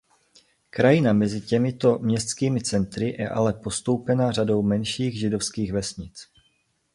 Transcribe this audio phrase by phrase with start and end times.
[0.69, 6.29] Krajina mezi těmito městskými centry je ale postoupena řadou menších židovských vesnic.